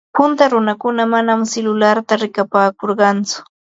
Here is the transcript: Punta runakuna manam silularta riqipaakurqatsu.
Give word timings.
Punta 0.17 0.45
runakuna 0.53 1.03
manam 1.13 1.41
silularta 1.51 2.17
riqipaakurqatsu. 2.23 3.37